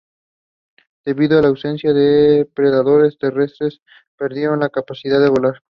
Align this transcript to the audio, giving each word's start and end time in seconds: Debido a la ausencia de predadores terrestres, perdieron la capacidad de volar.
Debido 1.05 1.37
a 1.37 1.43
la 1.43 1.49
ausencia 1.49 1.93
de 1.93 2.49
predadores 2.55 3.19
terrestres, 3.19 3.81
perdieron 4.17 4.61
la 4.61 4.69
capacidad 4.69 5.21
de 5.21 5.29
volar. 5.29 5.61